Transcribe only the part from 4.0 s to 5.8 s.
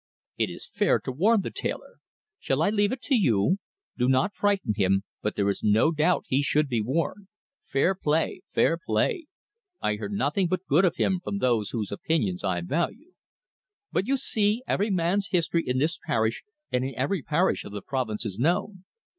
not frighten him. But there is